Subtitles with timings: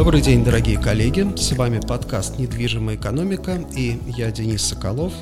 [0.00, 1.26] Добрый день, дорогие коллеги.
[1.36, 5.12] С вами подкаст «Недвижимая экономика» и я Денис Соколов.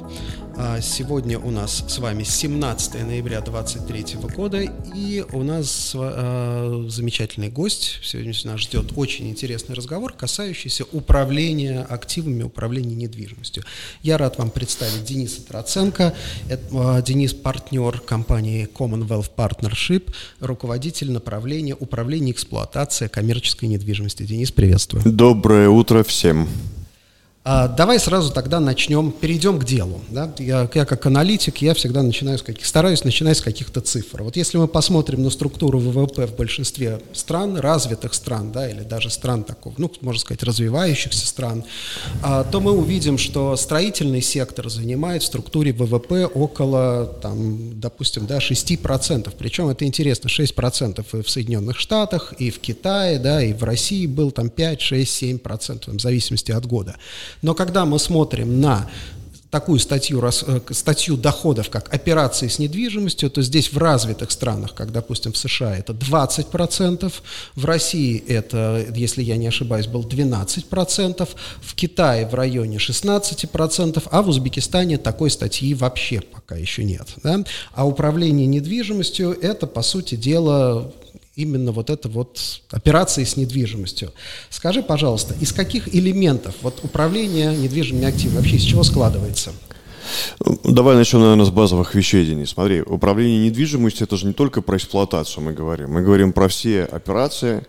[0.61, 7.49] А, сегодня у нас с вами 17 ноября 2023 года, и у нас э, замечательный
[7.49, 8.01] гость.
[8.03, 13.63] Сегодня нас ждет очень интересный разговор, касающийся управления активами, управления недвижимостью.
[14.03, 16.15] Я рад вам представить Дениса Троценко.
[16.49, 24.25] Э, Денис– партнер компании Commonwealth Partnership, руководитель направления управления и эксплуатации коммерческой недвижимости.
[24.25, 25.05] Денис, приветствую.
[25.05, 26.49] Доброе утро всем.
[27.51, 30.03] А, давай сразу тогда начнем, перейдем к делу.
[30.11, 30.31] Да?
[30.39, 34.23] Я, я как аналитик, я всегда начинаю с каких, стараюсь начинать с каких-то цифр.
[34.23, 39.09] Вот если мы посмотрим на структуру ВВП в большинстве стран, развитых стран, да, или даже
[39.09, 41.65] стран такого, ну, можно сказать, развивающихся стран,
[42.23, 48.41] а, то мы увидим, что строительный сектор занимает в структуре ВВП около, там, допустим, да,
[48.41, 49.33] 6%.
[49.39, 54.07] Причем это интересно, 6% и в Соединенных Штатах, и в Китае, да, и в России
[54.07, 56.97] был там 5, 6, 7%, в зависимости от года.
[57.43, 58.89] Но когда мы смотрим на
[59.51, 64.93] такую статью, э, статью доходов, как операции с недвижимостью, то здесь в развитых странах, как,
[64.93, 67.13] допустим, в США, это 20%,
[67.55, 71.29] в России это, если я не ошибаюсь, был 12%,
[71.63, 77.09] в Китае в районе 16%, а в Узбекистане такой статьи вообще пока еще нет.
[77.23, 77.43] Да?
[77.73, 80.93] А управление недвижимостью– это, по сути дела,
[81.39, 84.13] именно вот это вот операции с недвижимостью.
[84.51, 89.53] Скажи, пожалуйста, из каких элементов вот управление недвижимыми активами вообще из чего складывается?
[90.65, 92.51] Давай начнем, наверное, с базовых вещей, Денис.
[92.51, 95.93] Смотри, управление недвижимостью– это же не только про эксплуатацию мы говорим.
[95.93, 97.65] Мы говорим про все операции,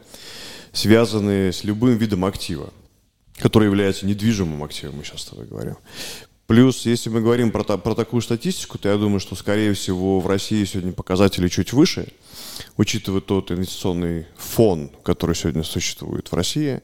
[0.73, 2.71] связанные с любым видом актива,
[3.37, 5.75] который является недвижимым активом, мы сейчас с тобой говорим.
[6.49, 10.25] Плюс, если мы говорим про, про такую статистику, то я думаю, что, скорее всего, в
[10.25, 12.11] России сегодня показатели чуть выше,
[12.75, 16.81] учитывая тот инвестиционный фон, который сегодня существует в России,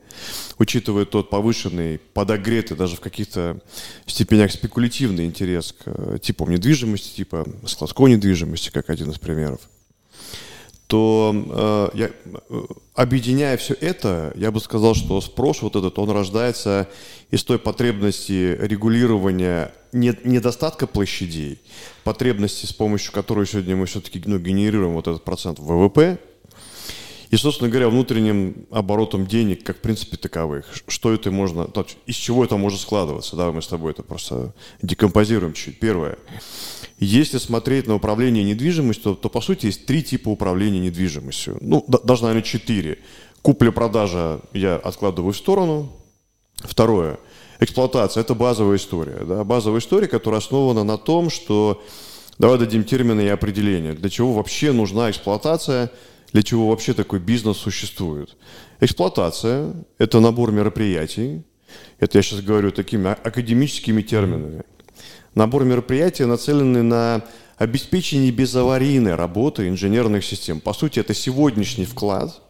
[0.59, 3.59] учитывая тот повышенный, подогретый даже в каких-то
[4.05, 9.61] степенях спекулятивный интерес к э, типам недвижимости, типа складской недвижимости, как один из примеров–
[10.87, 12.11] то э, я,
[12.49, 16.87] э, объединяя все это, я бы сказал, что спрос вот этот, он рождается
[17.31, 21.59] из той потребности регулирования не, недостатка площадей,
[22.03, 26.19] потребности, с помощью которой сегодня мы все-таки ну, генерируем вот этот процент ВВП,
[27.31, 30.67] и, собственно говоря, внутренним оборотом денег, как в принципе таковых.
[30.87, 31.67] Что это можно,
[32.05, 35.79] из чего это может складываться, да, мы с тобой это просто декомпозируем чуть-чуть.
[35.79, 36.17] Первое.
[36.97, 41.57] Если смотреть на управление недвижимостью, то, то по сути есть три типа управления недвижимостью.
[41.59, 42.99] Ну, да, даже, наверное, четыре.
[43.41, 45.91] Купля-продажа я откладываю в сторону.
[46.57, 47.19] Второе.
[47.59, 49.25] Эксплуатация– это базовая история.
[49.25, 49.43] Да?
[49.43, 51.83] Базовая история, которая основана на том, что
[52.37, 53.93] давай дадим термины и определения.
[53.93, 55.91] Для чего вообще нужна эксплуатация,
[56.31, 58.37] для чего вообще такой бизнес существует.
[58.79, 61.43] Эксплуатация– это набор мероприятий.
[61.99, 64.63] Это я сейчас говорю такими академическими терминами
[65.35, 67.23] набор мероприятий, нацеленный на
[67.57, 70.59] обеспечение безаварийной работы инженерных систем.
[70.59, 72.41] По сути, это сегодняшний вклад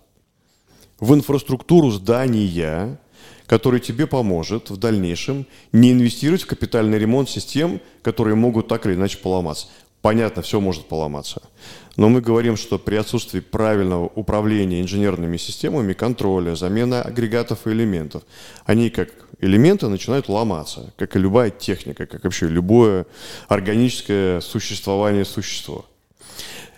[0.99, 2.99] в инфраструктуру здания,
[3.47, 8.95] который тебе поможет в дальнейшем не инвестировать в капитальный ремонт систем, которые могут так или
[8.95, 9.67] иначе поломаться.
[10.05, 11.41] Понятно, все может поломаться.
[11.97, 18.21] Но мы говорим, что при отсутствии правильного управления инженерными системами, контроля, замена агрегатов и элементов,
[18.67, 19.09] они как
[19.41, 23.07] элементы начинают ломаться, как и любая техника, как вообще любое
[23.47, 25.81] органическое существование существа.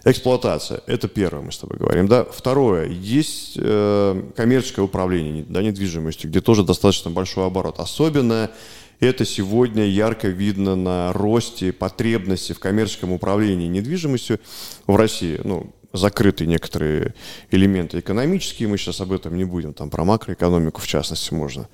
[0.06, 2.08] Эксплуатация– это первое, мы с тобой говорим.
[2.08, 2.24] Да?
[2.24, 7.82] Второе– есть э, коммерческое управление да, недвижимостью, где тоже достаточно большой оборот.
[7.82, 8.52] Особенно
[9.00, 14.40] это сегодня ярко видно на росте потребности в коммерческом управлении недвижимостью
[14.86, 15.40] в России.
[15.44, 17.14] Ну, закрыты некоторые
[17.52, 21.68] элементы экономические, мы сейчас об этом не будем, там про макроэкономику в частности можно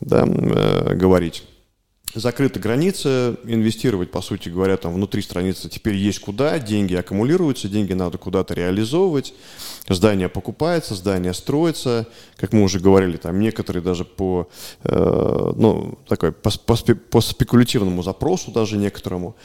[0.00, 1.44] да, э, говорить
[2.14, 7.92] закрыта граница, инвестировать, по сути говоря, там внутри страницы теперь есть куда, деньги аккумулируются, деньги
[7.92, 9.34] надо куда-то реализовывать,
[9.88, 12.06] здание покупается, здание строится,
[12.36, 14.48] как мы уже говорили, там некоторые даже по,
[14.84, 19.36] э, ну, такой, по, по, по спекулятивному запросу даже некоторому.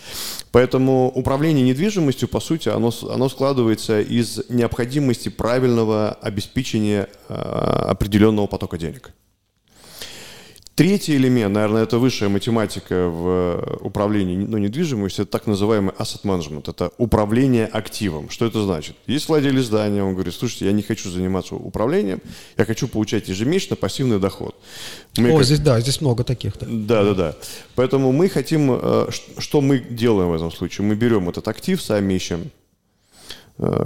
[0.52, 8.78] Поэтому управление недвижимостью, по сути, оно, оно складывается из необходимости правильного обеспечения э, определенного потока
[8.78, 9.14] денег.
[10.76, 16.22] Третий элемент, наверное, это высшая математика в э, управлении ну, недвижимостью, это так называемый asset
[16.24, 18.30] management, это управление активом.
[18.30, 18.96] Что это значит?
[19.06, 22.22] Есть владелец здания, он говорит, слушайте, я не хочу заниматься управлением,
[22.58, 24.56] я хочу получать ежемесячно пассивный доход.
[25.18, 25.46] Мы О, как...
[25.46, 26.54] здесь да, здесь много таких.
[26.58, 26.68] Да.
[26.70, 27.36] да, да, да.
[27.76, 29.08] Поэтому мы хотим, э,
[29.40, 30.88] что мы делаем в этом случае?
[30.88, 32.50] Мы берем этот актив, сами ищем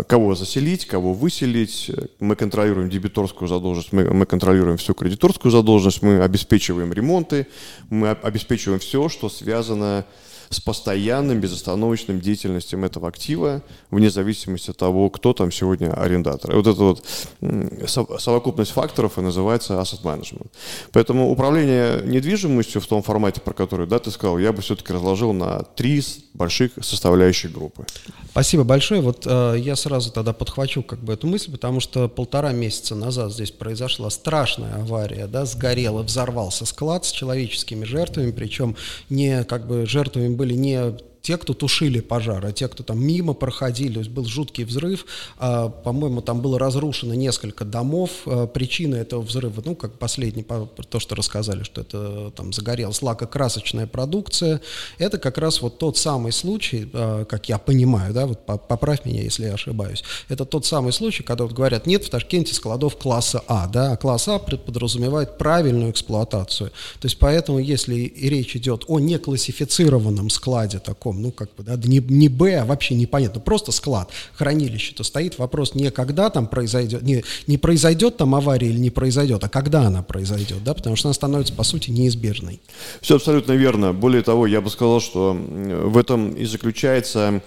[0.07, 1.92] кого заселить, кого выселить.
[2.19, 7.48] Мы контролируем дебиторскую задолженность, мы, мы контролируем всю кредиторскую задолженность, мы обеспечиваем ремонты,
[7.89, 13.62] мы обеспечиваем все, что связано с с постоянным безостановочным деятельностью этого актива,
[13.92, 16.52] вне зависимости от того, кто там сегодня арендатор.
[16.52, 20.48] И вот эта вот совокупность факторов и называется asset management.
[20.92, 25.34] Поэтому управление недвижимостью в том формате, про который да, ты сказал, я бы все-таки разложил
[25.34, 26.02] на три
[26.34, 27.86] больших составляющих группы.
[28.31, 29.02] Спасибо большое.
[29.02, 33.31] Вот э, я сразу тогда подхвачу как бы эту мысль, потому что полтора месяца назад
[33.31, 38.75] здесь произошла страшная авария, да, сгорел и взорвался склад с человеческими жертвами, причем
[39.10, 43.33] не как бы жертвами были не те, кто тушили пожар, а те, кто там мимо
[43.33, 45.07] проходили, то есть был жуткий взрыв,
[45.39, 51.00] а, по-моему, там было разрушено несколько домов, а, причина этого взрыва, ну, как последний, то,
[51.00, 54.62] что рассказали, что это там загорелась лакокрасочная продукция,
[55.00, 59.24] это как раз вот тот самый случай, а, как я понимаю, да, вот поправь меня,
[59.24, 63.42] если я ошибаюсь, это тот самый случай, когда вот говорят, нет в Ташкенте складов класса
[63.48, 66.69] А, да, а класс А подразумевает правильную эксплуатацию,
[67.00, 72.00] то есть поэтому, если речь идет о неклассифицированном складе таком, ну, как бы, да, не,
[72.00, 77.01] не Б, а вообще непонятно, просто склад, хранилище, то стоит вопрос не когда там произойдет,
[77.03, 81.07] не, не произойдет там авария или не произойдет, а когда она произойдет, да, потому что
[81.09, 82.59] она становится, по сути, неизбежной.
[83.01, 83.94] Все абсолютно верно.
[83.94, 87.41] Более того, я бы сказал, что в этом и заключается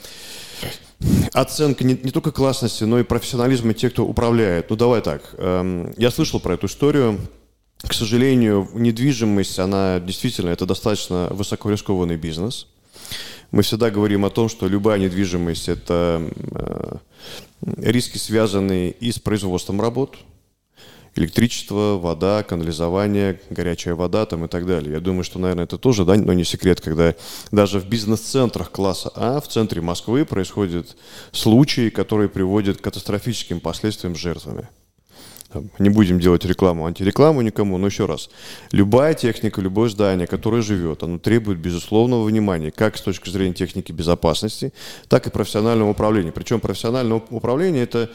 [1.33, 4.71] оценка не, не только классности, но и профессионализма тех, кто управляет.
[4.71, 5.35] Ну, давай так.
[5.39, 7.21] Эм, я слышал про эту историю.
[7.81, 12.67] К сожалению, недвижимость, она действительно, это достаточно высокорискованный бизнес.
[13.51, 16.97] Мы всегда говорим о том, что любая недвижимость– это э,
[17.79, 20.19] риски, связанные и с производством работ,
[21.17, 24.93] электричество, вода, канализование, горячая вода там и так далее.
[24.93, 27.15] Я думаю, что, наверное, это тоже, да, но не секрет, когда
[27.51, 30.97] даже в бизнес-центрах класса А в центре Москвы происходят
[31.33, 34.69] случаи, которые приводят к катастрофическим последствиям с жертвами
[35.79, 38.29] не будем делать рекламу, антирекламу никому, но еще раз,
[38.71, 43.93] любая техника, любое здание, которое живет, оно требует безусловного внимания, как с точки зрения техники
[43.93, 44.73] безопасности,
[45.09, 46.33] так и профессионального управления.
[46.33, 48.11] Причем профессиональное управление это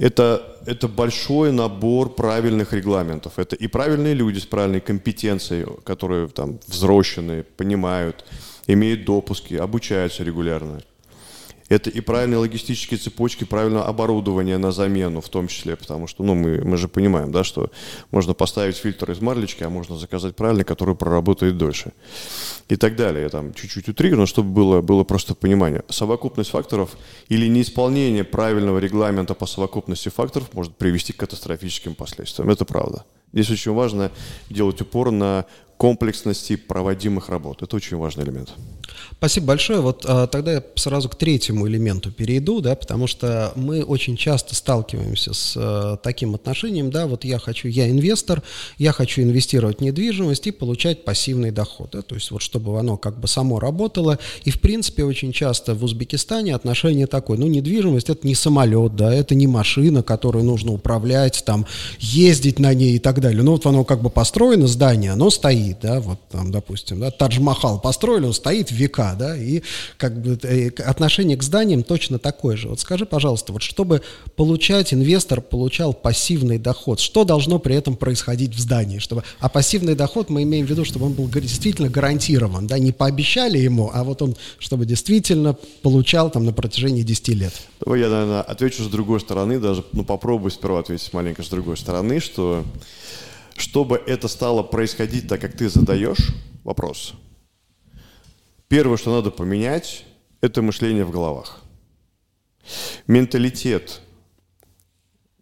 [0.00, 3.38] это, это большой набор правильных регламентов.
[3.38, 8.24] Это и правильные люди с правильной компетенцией, которые там взросленные, понимают,
[8.66, 10.80] имеют допуски, обучаются регулярно.
[11.70, 16.34] Это и правильные логистические цепочки, правильное оборудование на замену в том числе, потому что, ну,
[16.34, 17.70] мы, мы же понимаем, да, что
[18.10, 21.92] можно поставить фильтр из марлечки, а можно заказать правильный, который проработает дольше.
[22.68, 23.22] И так далее.
[23.22, 25.84] Я там чуть-чуть утрирую, чтобы было, было просто понимание.
[25.88, 26.96] Совокупность факторов
[27.28, 32.50] или неисполнение правильного регламента по совокупности факторов может привести к катастрофическим последствиям.
[32.50, 33.04] Это правда.
[33.32, 34.10] Здесь очень важно
[34.48, 35.46] делать упор на
[35.76, 37.62] комплексности проводимых работ.
[37.62, 38.54] Это очень важный элемент.
[39.18, 39.80] Спасибо большое.
[39.80, 44.54] Вот а, тогда я сразу к третьему элементу перейду, да, потому что мы очень часто
[44.54, 48.42] сталкиваемся с а, таким отношением, да, вот я хочу, я инвестор,
[48.78, 52.96] я хочу инвестировать в недвижимость и получать пассивный доход, да, то есть вот чтобы оно
[52.96, 54.18] как бы само работало.
[54.44, 59.12] И в принципе очень часто в Узбекистане отношение такое, ну недвижимость это не самолет, да,
[59.12, 61.66] это не машина, которую нужно управлять, там
[61.98, 63.42] ездить на ней и так далее.
[63.42, 67.80] Ну вот оно как бы построено здание, оно стоит да, вот там, допустим, да, Тадж-Махал
[67.80, 69.62] построили, он стоит века, да, и
[69.96, 72.68] как бы э, отношение к зданиям точно такое же.
[72.68, 74.02] Вот скажи, пожалуйста, вот чтобы
[74.36, 79.94] получать, инвестор получал пассивный доход, что должно при этом происходить в здании, чтобы, а пассивный
[79.94, 84.02] доход мы имеем в виду, чтобы он был действительно гарантирован, да, не пообещали ему, а
[84.02, 87.52] вот он, чтобы действительно получал там на протяжении 10 лет.
[87.84, 91.76] Давай я, наверное, отвечу с другой стороны, даже, ну, попробую сперва ответить маленько с другой
[91.76, 92.64] стороны, что
[93.56, 96.32] чтобы это стало происходить так, как ты задаешь
[96.64, 97.14] вопрос,
[98.70, 100.06] первое, что надо поменять,
[100.40, 101.60] это мышление в головах.
[103.06, 104.00] Менталитет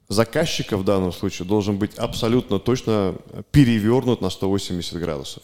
[0.09, 3.17] заказчика в данном случае должен быть абсолютно точно
[3.53, 5.43] перевернут на 180 градусов.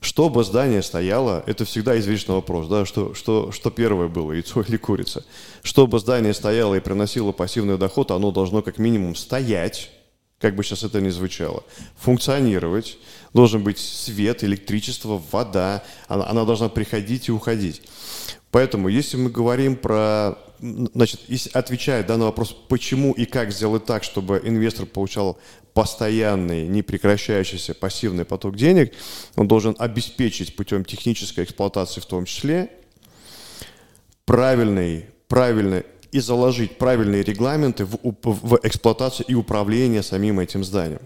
[0.00, 4.76] Чтобы здание стояло, это всегда извечный вопрос, да, что, что, что первое было, яйцо или
[4.76, 5.24] курица.
[5.62, 9.90] Чтобы здание стояло и приносило пассивный доход, оно должно как минимум стоять,
[10.38, 11.64] как бы сейчас это ни звучало,
[11.96, 12.98] функционировать,
[13.36, 17.82] должен быть свет, электричество, вода, она, она должна приходить и уходить.
[18.50, 21.20] Поэтому, если мы говорим про, значит,
[21.52, 25.38] отвечая да, на вопрос, почему и как сделать так, чтобы инвестор получал
[25.74, 28.94] постоянный, непрекращающийся пассивный поток денег,
[29.36, 32.70] он должен обеспечить путем технической эксплуатации в том числе
[34.24, 41.02] правильный правильно и заложить правильные регламенты в, в эксплуатацию и управление самим этим зданием.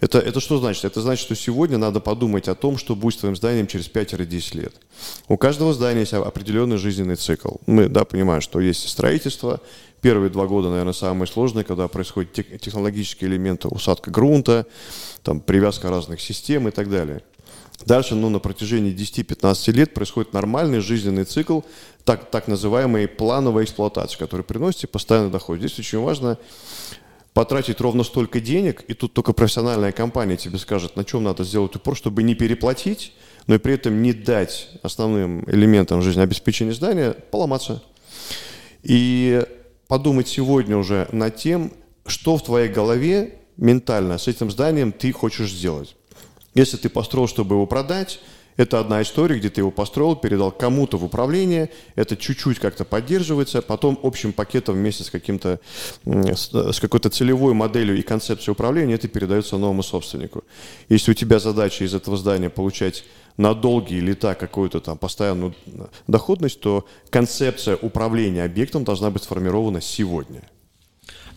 [0.00, 0.84] Это, это что значит?
[0.84, 4.14] Это значит, что сегодня надо подумать о том, что будет с твоим зданием через 5
[4.14, 4.74] или 10 лет.
[5.28, 7.56] У каждого здания есть определенный жизненный цикл.
[7.66, 9.60] Мы да, понимаем, что есть строительство,
[10.00, 14.66] Первые два года, наверное, самые сложные, когда происходят технологические элементы, усадка грунта,
[15.22, 17.22] там, привязка разных систем и так далее.
[17.86, 21.60] Дальше, ну, на протяжении 10-15 лет происходит нормальный жизненный цикл,
[22.04, 25.58] так, так называемой плановой эксплуатации, который приносит постоянный доход.
[25.58, 26.38] Здесь очень важно
[27.32, 31.74] потратить ровно столько денег, и тут только профессиональная компания тебе скажет, на чем надо сделать
[31.76, 33.12] упор, чтобы не переплатить,
[33.46, 37.82] но и при этом не дать основным элементам жизнеобеспечения здания поломаться.
[38.82, 39.42] И
[39.88, 41.72] подумать сегодня уже над тем,
[42.06, 45.96] что в твоей голове ментально с этим зданием ты хочешь сделать.
[46.54, 48.20] Если ты построил, чтобы его продать,
[48.56, 53.62] это одна история, где ты его построил, передал кому-то в управление, это чуть-чуть как-то поддерживается,
[53.62, 55.60] потом общим пакетом вместе с, каким-то,
[56.04, 60.44] с какой-то целевой моделью и концепцией управления это передается новому собственнику.
[60.88, 63.04] Если у тебя задача из этого здания получать
[63.36, 65.54] на долгие лета какую-то там постоянную
[66.06, 70.42] доходность, то концепция управления объектом должна быть сформирована сегодня.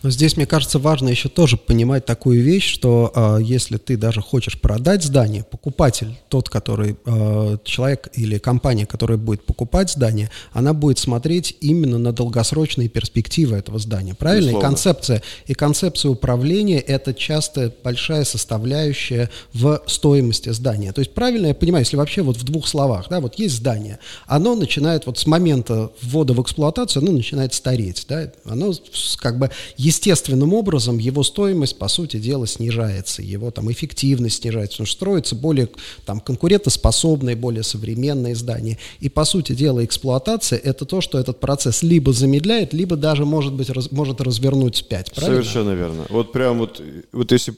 [0.04, 4.20] Но здесь, мне кажется, важно еще тоже понимать такую вещь, что э, если ты даже
[4.20, 10.74] хочешь продать здание, покупатель, тот, который э, человек или компания, которая будет покупать здание, она
[10.74, 14.14] будет смотреть именно на долгосрочные перспективы этого здания.
[14.14, 14.58] Правильно?
[14.58, 20.92] И концепция, и концепция управления– это часто большая составляющая в стоимости здания.
[20.92, 23.98] То есть правильно я понимаю, если вообще вот в двух словах, да, вот есть здание,
[24.26, 28.74] оно начинает вот с момента ввода в эксплуатацию, оно начинает стареть, да, оно
[29.16, 29.50] как бы
[29.94, 35.34] естественным образом его стоимость, по сути дела, снижается, его там эффективность снижается, потому что строятся
[35.36, 35.68] более
[36.04, 38.78] там, конкурентоспособные, более современные здания.
[39.00, 43.52] И, по сути дела, эксплуатация– это то, что этот процесс либо замедляет, либо даже, может
[43.52, 45.12] быть, раз, может развернуть вспять.
[45.12, 45.42] Правильно?
[45.42, 46.06] Совершенно верно.
[46.08, 46.82] Вот прям вот,
[47.12, 47.54] вот если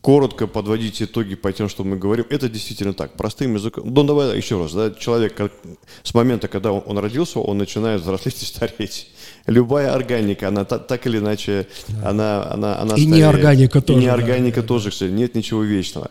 [0.00, 3.92] коротко подводить итоги по тем, что мы говорим, это действительно так, простым языком.
[3.92, 5.34] Ну, давай еще раз, да, человек
[6.02, 9.08] с момента, когда он, он родился, он начинает взрослеть и стареть.
[9.46, 12.10] Любая органика, она та, так или иначе, да.
[12.10, 13.16] она, она, она И стареет.
[13.16, 14.00] неорганика тоже.
[14.00, 16.10] И неорганика да, тоже, кстати, нет ничего вечного.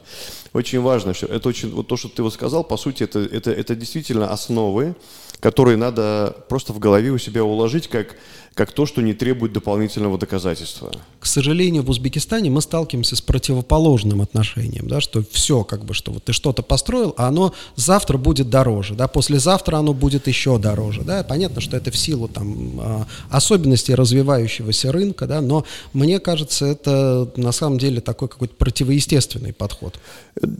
[0.53, 3.51] Очень важно, что это очень, вот то, что ты вот сказал, по сути, это, это,
[3.51, 4.95] это действительно основы,
[5.41, 8.15] которые надо просто в голове у себя уложить, как
[8.55, 10.89] как то, что не требует дополнительного доказательства.
[11.19, 16.13] К сожалению, в Узбекистане мы сталкиваемся с противоположным отношением, да, что все, как бы, что
[16.13, 21.01] вот ты что-то построил, а оно завтра будет дороже, да, послезавтра оно будет еще дороже,
[21.01, 26.65] да, понятно, что это в силу там а, особенностей развивающегося рынка, да, но мне кажется,
[26.65, 29.99] это на самом деле такой какой-то противоестественный подход.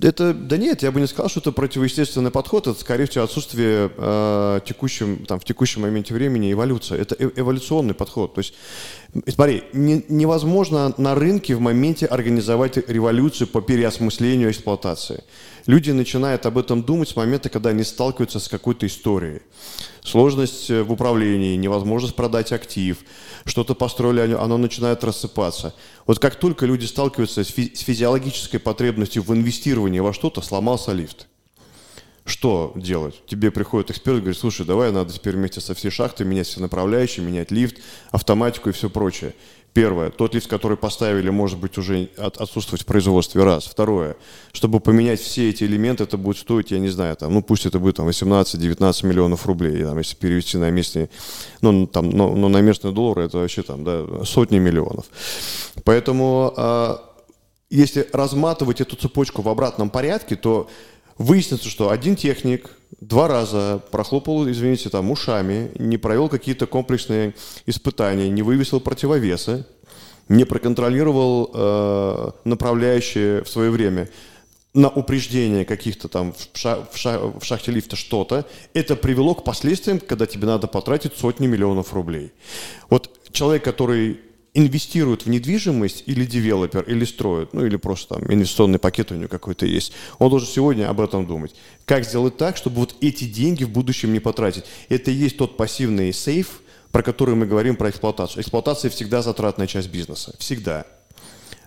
[0.02, 3.90] Это, да нет, я бы не сказал, что это противоестественный подход, это, скорее всего, отсутствие
[3.96, 8.34] э, текущем, там, в текущем моменте времени эволюция, это э эволюционная инновационный подход.
[8.34, 8.54] То есть,
[9.28, 15.24] смотри, не, невозможно на рынке в моменте организовать революцию по переосмыслению эксплуатации.
[15.68, 19.42] Люди начинают об этом думать с момента, когда они сталкиваются с какой-то историей.
[20.04, 22.98] Сложность э, в управлении, невозможность продать актив,
[23.46, 25.74] что-то построили, оно начинает рассыпаться.
[26.06, 30.94] Вот как только люди сталкиваются с, фи- с физиологической потребностью в инвестировании во что-то, сломался
[30.94, 31.28] лифт
[32.26, 33.22] что делать?
[33.28, 36.60] Тебе приходит эксперт и говорит, слушай, давай надо теперь вместе со всей шахтой менять все
[36.60, 37.78] направляющие, менять лифт,
[38.10, 39.36] автоматику и все прочее.
[39.74, 43.66] Первое, тот лифт, который поставили, может быть уже отсутствовать в производстве, раз.
[43.66, 44.16] Второе,
[44.54, 47.78] чтобы поменять все эти элементы, это будет стоить, я не знаю, там, ну пусть это
[47.78, 51.10] будет там 18-19 миллионов рублей, там, если перевести на местные,
[51.62, 55.06] ну, там, но, но на местные доллары это вообще там, да, сотни миллионов.
[55.84, 57.14] Поэтому, а,
[57.70, 60.70] если разматывать эту цепочку в обратном порядке, то
[61.18, 67.34] Выяснится, что один техник два раза прохлопал, извините, там ушами, не провел какие-то комплексные
[67.66, 69.66] испытания, не вывесил противовесы,
[70.28, 74.10] не проконтролировал э, направляющие в свое время
[74.74, 79.46] на упреждение каких-то там в, ша в, ша в шахте лифта что-то, это привело к
[79.46, 82.34] последствиям, когда тебе надо потратить сотни миллионов рублей.
[82.90, 84.20] Вот человек, который
[84.56, 89.28] инвестирует в недвижимость или девелопер, или строит, ну или просто там инвестиционный пакет у него
[89.28, 91.54] какой-то есть, он должен сегодня об этом думать.
[91.86, 94.64] Как сделать так, чтобы вот эти деньги в будущем не потратить?
[94.90, 98.42] Это и есть тот пассивный сейф, про который мы говорим про эксплуатацию.
[98.42, 100.34] Эксплуатация всегда затратная часть бизнеса.
[100.40, 100.86] Всегда.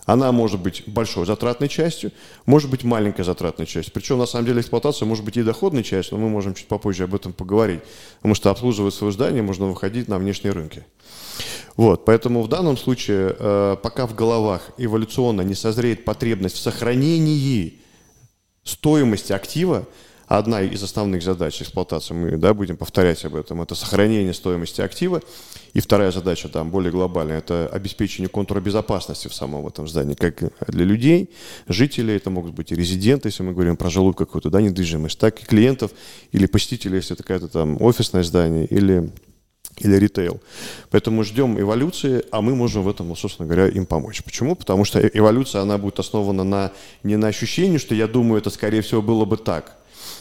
[0.07, 2.13] Она может быть большой затратной частью,
[2.47, 3.93] может быть маленькой затратной частью.
[3.93, 7.05] Причем, на самом деле, эксплуатация может быть и доходной частью, но мы можем чуть попозже
[7.05, 7.83] об этом поговорить.
[8.17, 10.87] Потому что обслуживая свое здание можно выходить на внешние рынки.
[11.77, 17.81] Вот, поэтому в данном случае, э, пока в головах эволюционно не созреет потребность в сохранении
[18.65, 19.87] стоимости актива,
[20.29, 25.23] одна из основных задач эксплуатации, мы да, будем повторять об этом, это сохранение стоимости актива.
[25.73, 30.43] И вторая задача, там, более глобальная, это обеспечение контура безопасности в самом этом здании, как
[30.69, 31.31] для людей,
[31.67, 35.43] жителей, это могут быть и резиденты, если мы говорим про жилую какую-то да, недвижимость, так
[35.43, 35.93] и клиентов
[36.33, 39.11] или посетителей, если это какое-то там офисное здание или
[39.81, 40.41] или ритейл.
[40.91, 44.23] Поэтому ждем эволюции, а мы можем в этом, собственно говоря, им помочь.
[44.23, 44.55] Почему?
[44.55, 48.83] Потому что эволюция, она будет основана на, не на ощущении, что я думаю, это, скорее
[48.83, 49.78] всего, было бы так,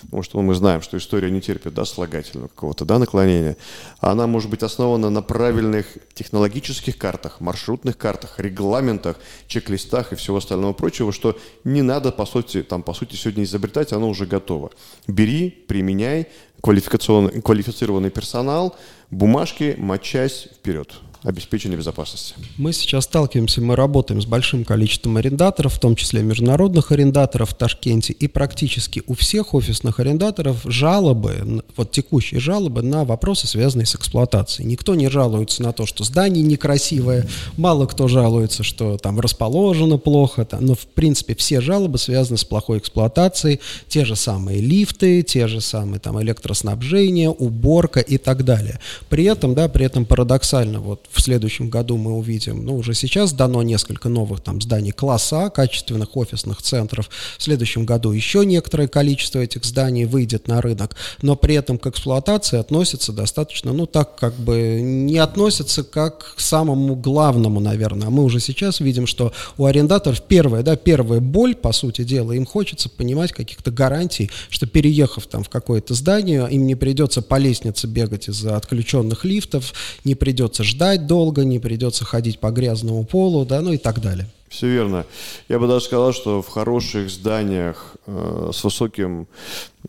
[0.08, 3.58] потому что мы знаем, что история не терпит да, слагательного какого-то да, наклонения,
[4.00, 10.74] она может быть основана на правильных технологических картах, маршрутных картах, регламентах, чек-листах и всего остального
[10.74, 14.72] прочего, что не надо, по сути, там, по сути, сегодня изобретать, оно уже готово.
[15.08, 16.28] Бери, применяй,
[16.62, 18.78] квалифицированный персонал,
[19.12, 20.94] бумажки, матчасть, вперед
[21.24, 22.36] обеспечения безопасности.
[22.58, 27.54] Мы сейчас сталкиваемся, мы работаем с большим количеством арендаторов, в том числе международных арендаторов в
[27.56, 33.96] Ташкенте, и практически у всех офисных арендаторов жалобы, вот текущие жалобы на вопросы, связанные с
[33.96, 34.68] эксплуатацией.
[34.68, 40.46] Никто не жалуется на то, что здание некрасивое, мало кто жалуется, что там расположено плохо,
[40.46, 45.48] там, но в принципе все жалобы связаны с плохой эксплуатацией, те же самые лифты, те
[45.48, 48.80] же самые там электроснабжение, уборка и так далее.
[49.10, 53.34] При этом, да, при этом парадоксально, вот в следующем году мы увидим, ну, уже сейчас
[53.34, 57.10] дано несколько новых там зданий класса А, качественных офисных центров.
[57.38, 61.88] В следующем году еще некоторое количество этих зданий выйдет на рынок, но при этом к
[61.88, 68.08] эксплуатации относятся достаточно, ну, так как бы не относятся как к самому главному, наверное.
[68.08, 72.32] А мы уже сейчас видим, что у арендаторов первая, да, первая боль, по сути дела,
[72.34, 77.38] им хочется понимать каких-то гарантий, что переехав там в какое-то здание, им не придется по
[77.38, 79.74] лестнице бегать из-за отключенных лифтов,
[80.04, 84.27] не придется ждать долго, не придется ходить по грязному полу, да, ну и так далее.
[84.50, 85.06] Все верно.
[85.50, 89.27] Я бы даже сказал, что в хороших зданиях э, с высоким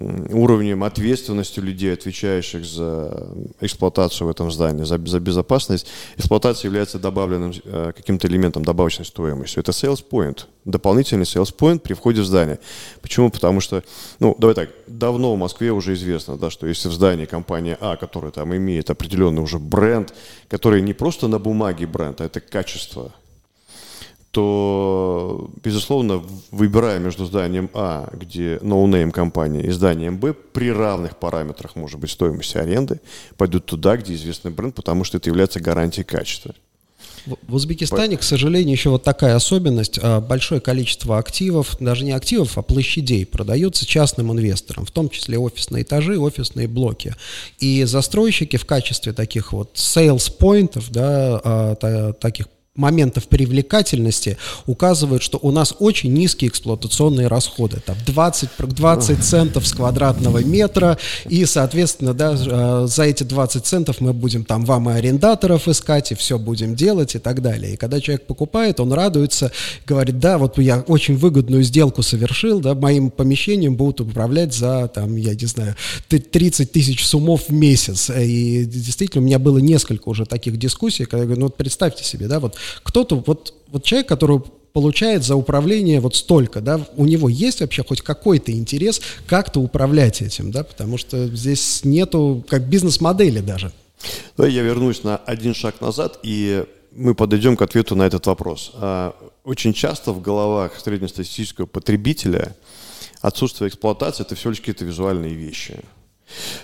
[0.01, 3.29] уровнем ответственности людей, отвечающих за
[3.61, 5.87] эксплуатацию в этом здании, за, за безопасность,
[6.17, 9.59] эксплуатация является добавленным э, каким-то элементом добавочной стоимости.
[9.59, 12.59] Это sales point, дополнительный sales point при входе в здание.
[13.01, 13.31] Почему?
[13.31, 13.83] Потому что,
[14.19, 17.97] ну, давай так, давно в Москве уже известно, да, что если в здании компания А,
[17.97, 20.15] которая там имеет определенный уже бренд,
[20.49, 23.13] который не просто на бумаге бренд, а это качество,
[24.31, 31.17] то, безусловно, выбирая между зданием А, где no name компания, и зданием Б, при равных
[31.17, 33.01] параметрах, может быть, стоимости аренды,
[33.37, 36.55] пойдут туда, где известный бренд, потому что это является гарантией качества.
[37.47, 39.99] В Узбекистане, к сожалению, еще вот такая особенность.
[40.03, 45.39] А, большое количество активов, даже не активов, а площадей продаются частным инвесторам, в том числе
[45.39, 47.15] офисные этажи, офисные блоки.
[47.59, 52.47] И застройщики в качестве таких вот sales поинтов, да, а, таких
[52.79, 57.81] моментов привлекательности указывают, что у нас очень низкие эксплуатационные расходы.
[57.85, 60.97] Там 20, 20 центов с квадратного метра,
[61.29, 66.13] и, соответственно, да, э, за эти 20 центов мы будем там вам и арендаторов искать,
[66.13, 67.75] и все будем делать, и так далее.
[67.75, 69.51] И когда человек покупает, он радуется,
[69.87, 75.17] говорит, да, вот я очень выгодную сделку совершил, да, моим помещением будут управлять за, там,
[75.17, 75.75] я не знаю,
[76.09, 78.11] 30 тысяч суммов в месяц.
[78.11, 82.05] И действительно, у меня было несколько уже таких дискуссий, когда я говорю, ну вот представьте
[82.05, 84.41] себе, да, вот кто-то, вот, вот человек, который
[84.73, 90.23] получает за управление вот столько, да, у него есть вообще хоть какой-то интерес как-то управлять
[90.23, 93.73] этим, да, потому что здесь нету как бизнес-модели даже.
[94.37, 98.71] Давай я вернусь на один шаг назад, и мы подойдем к ответу на этот вопрос.
[98.75, 102.55] А, очень часто в головах среднестатистического потребителя
[103.21, 105.81] отсутствие эксплуатации– это всего лишь какие-то визуальные вещи–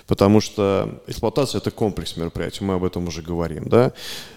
[0.07, 3.67] Потому что эксплуатация– это комплекс мероприятий, мы об этом уже говорим.
[3.67, 3.93] Да?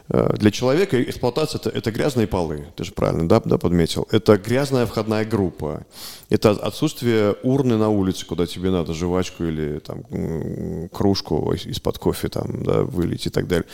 [0.09, 4.07] Э, для человека эксплуатация это,– это грязные полы, ты же правильно да, да, подметил.
[4.11, 5.87] Это грязная входная группа,
[6.31, 12.62] это отсутствие урны на улице, куда тебе надо жвачку или там, кружку из-под кофе там,
[12.62, 13.67] да, вылить и так далее.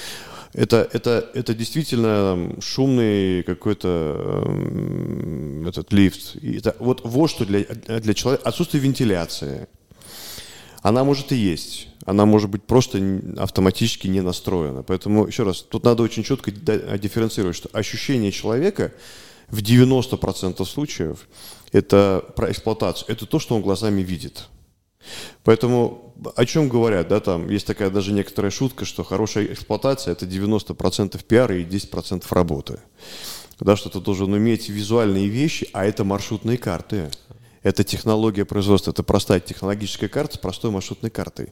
[0.53, 6.37] Это, это, это действительно шумный какой-то э, этот лифт.
[6.37, 8.49] И это, вот вот что для, для человека.
[8.49, 9.67] Отсутствие вентиляции–
[10.85, 11.89] она может и есть.
[12.05, 13.01] Она может быть просто
[13.39, 14.83] автоматически не настроена.
[14.83, 18.93] Поэтому, еще раз, тут надо очень четко дифференцировать, что ощущение человека
[19.49, 21.27] в 90% случаев
[21.73, 23.11] это про эксплуатацию.
[23.11, 24.51] Это то, что он глазами видит.
[25.43, 30.27] Поэтому о чем говорят, да, там есть такая даже некоторая шутка, что хорошая эксплуатация это
[30.27, 32.79] 90% пиара и 10% работы.
[33.59, 37.11] Да, что ты должен уметь визуальные вещи, а это маршрутные карты.
[37.65, 41.49] Это технология производства, это простая технологическая карта с простой маршрутной картой.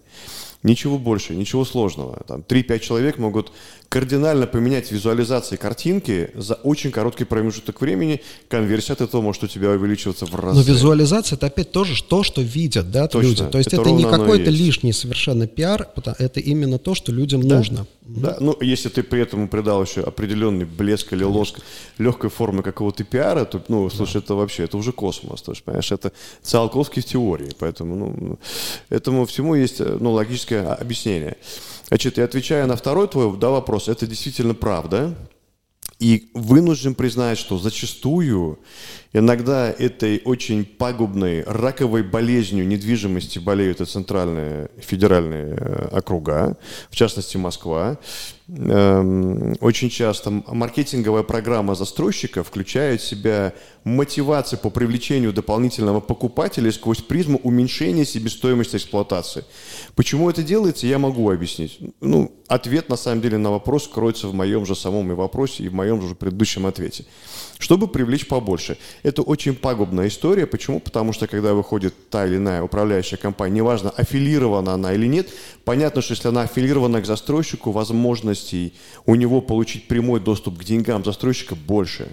[0.63, 2.23] Ничего больше, ничего сложного.
[2.29, 3.51] Там 3-5 человек могут
[3.93, 9.69] кардинально поменять визуализации картинки за очень короткий промежуток времени, конверсия от этого может у тебя
[9.69, 10.57] увеличиваться в разы.
[10.57, 13.29] Но визуализация это опять тоже то, что видят да, Точно.
[13.29, 13.45] люди.
[13.45, 17.59] То есть Это это, не какой-то лишний совершенно пиар, это именно то, что людям Да.
[17.59, 17.87] нужно.
[18.01, 21.61] Да, ну если ты при этом придал еще определенный блеск или лоск
[21.99, 25.93] легкой формы какого-то пиара, то, ну, слушай, это вообще, это уже космос, то есть, понимаешь,
[25.93, 28.39] это Циолковский в теории, поэтому, ну,
[28.89, 31.37] этому всему есть, э, ну, логическое объяснение.
[31.93, 35.15] Значит, и отвечая на второй твой да, вопрос, это действительно правда,
[35.99, 38.61] и вынужден признать, что зачастую
[39.13, 46.57] иногда этой очень пагубной раковой болезнью недвижимости болеют и центральные федеральные э, округа,
[46.89, 47.99] в частности Москва.
[48.55, 57.01] Эм, Очень часто маркетинговая программа застройщика включает в себя мотивации по привлечению дополнительного покупателя сквозь
[57.01, 59.45] призму уменьшения себестоимости эксплуатации.
[59.95, 61.79] Почему это делается, я могу объяснить.
[62.01, 65.69] Ну, ответ на самом деле на вопрос кроется в моем же самом и вопросе, и
[65.69, 67.07] в моем же предыдущем ответе.
[67.63, 68.77] Чтобы привлечь побольше.
[69.05, 70.49] Это очень пагубная история.
[70.49, 70.81] Почему?
[70.81, 75.29] Потому что когда выходит та или иная управляющая компания, неважно, аффилирована она или нет,
[75.65, 78.75] понятно, что если она аффилирована к застройщику, возможностей
[79.07, 82.09] у него получить прямой доступ к деньгам застройщика больше.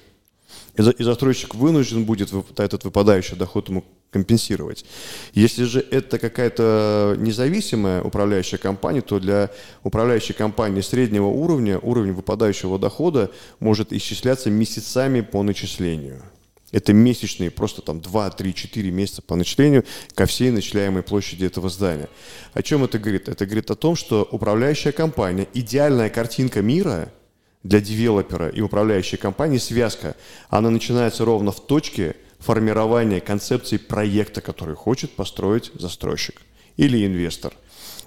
[0.75, 4.85] И, за- и застройщик вынужден будет этот выпадающий доход ему компенсировать.
[5.33, 9.51] Если же это какая-то независимая управляющая компания, то для
[9.83, 16.23] управляющей компании среднего уровня уровень выпадающего дохода может исчисляться месяцами по начислению.
[16.71, 21.69] Это месячные, просто там 2, 3, 4 месяца по начислению ко всей начисляемой площади этого
[21.69, 22.09] здания.
[22.53, 23.27] О чем это говорит?
[23.27, 27.11] Это говорит о том, что управляющая компания, идеальная картинка мира
[27.63, 30.15] для девелопера и управляющей компании, связка,
[30.49, 36.41] она начинается ровно в точке формирования концепции проекта, который хочет построить застройщик
[36.77, 37.53] или инвестор.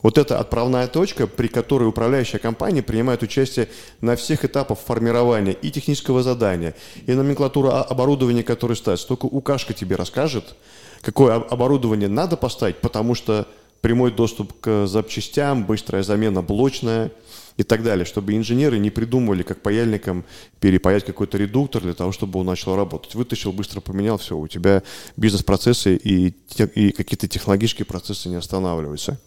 [0.03, 3.69] Вот это отправная точка, при которой управляющая компания принимает участие
[4.01, 6.75] на всех этапах формирования и технического задания,
[7.07, 9.07] и номенклатура оборудования, которое ставится.
[9.07, 10.57] Только Укашка тебе расскажет,
[11.03, 13.47] какое об- оборудование надо поставить, потому что
[13.81, 17.13] прямой доступ к запчастям, быстрая замена блочная
[17.57, 20.25] и так далее, чтобы инженеры не придумывали, как паяльникам
[20.61, 23.15] перепаять какой-то редуктор для того, чтобы он начал работать.
[23.15, 24.83] Вытащил, быстро поменял, все, у тебя
[25.17, 29.19] бизнес-процессы и, и какие-то технологические процессы не останавливаются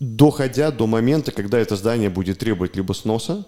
[0.00, 3.46] доходя до момента, когда это здание будет требовать либо сноса,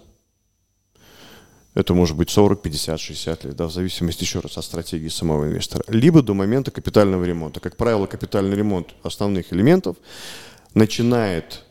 [1.73, 5.45] это может быть 40, 50, 60 лет, да, в зависимости еще раз от стратегии самого
[5.45, 7.59] инвестора, либо до момента капитального ремонта.
[7.59, 9.97] Как правило, капитальный ремонт основных элементов
[10.73, 11.65] начинает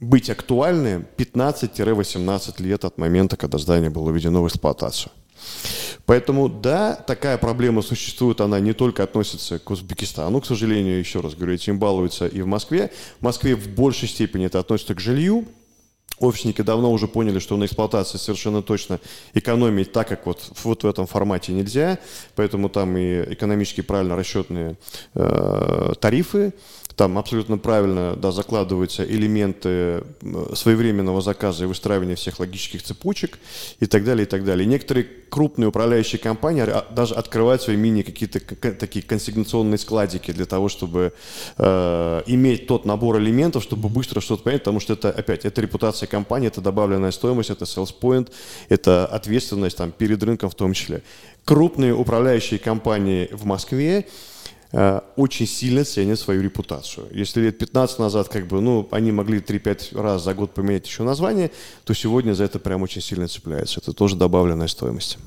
[0.00, 5.10] быть актуальным 15-18 лет от момента, когда здание было введено в эксплуатацию.
[6.06, 11.34] Поэтому, да, такая проблема существует, она не только относится к Узбекистану, к сожалению, еще раз
[11.34, 12.92] говорю, этим балуются и в Москве.
[13.20, 15.46] В Москве в большей степени это относится к жилью.
[16.18, 19.00] Офисники давно уже поняли, что на эксплуатации совершенно точно
[19.34, 21.98] экономить так, как вот, вот в этом формате нельзя,
[22.36, 24.76] поэтому там и экономически правильно расчетные
[25.14, 26.54] э, тарифы,
[26.96, 30.02] там абсолютно правильно да, закладываются элементы
[30.54, 33.38] своевременного заказа и выстраивания всех логических цепочек
[33.80, 34.64] и так далее, и так далее.
[34.64, 38.40] И некоторые крупные управляющие компании а, даже открывают свои мини какие-то
[38.74, 41.12] такие консигнационные складики для того, чтобы
[41.58, 46.06] э, иметь тот набор элементов, чтобы быстро что-то понять, потому что это, опять, это репутация
[46.06, 48.30] компании, это добавленная стоимость, это sales point,
[48.70, 51.02] это ответственность там, перед рынком в том числе.
[51.44, 54.06] Крупные управляющие компании в Москве
[55.16, 57.06] очень сильно ценят свою репутацию.
[57.10, 61.02] Если лет 15 назад как бы, ну, они могли 3-5 раз за год поменять еще
[61.02, 61.50] название,
[61.84, 63.80] то сегодня за это прям очень сильно цепляются.
[63.80, 65.18] Это тоже добавленная стоимость.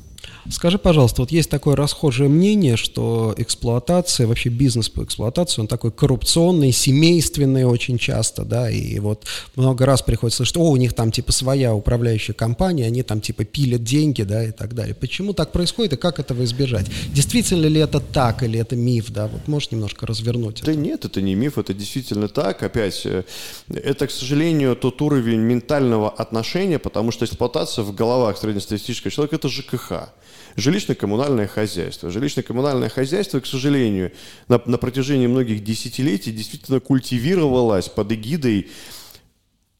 [0.50, 5.92] Скажи, пожалуйста, вот есть такое расхожее мнение, что эксплуатация, вообще бизнес по эксплуатации, он такой
[5.92, 11.12] коррупционный, семейственный очень часто, да, и вот много раз приходится слышать, о, у них там
[11.12, 14.96] типа своя управляющая компания, они там типа пилят деньги, да, и так далее.
[14.96, 16.88] Почему так происходит и как этого избежать?
[17.14, 19.28] Действительно ли это так или это миф, да?
[19.28, 20.80] Вот можешь немножко развернуть Да это?
[20.80, 22.64] нет, это не миф, это действительно так.
[22.64, 23.24] Опять, э,
[23.70, 29.50] это, к сожалению, тот уровень ментального отношения, потому что эксплуатация в головах среднестатистического человека– это
[29.50, 30.09] ЖКХ.
[30.56, 32.10] Жилищно-коммунальное хозяйство.
[32.10, 34.12] Жилищно-коммунальное хозяйство, к сожалению,
[34.48, 38.68] на, на протяжении многих десятилетий действительно культивировалось под эгидой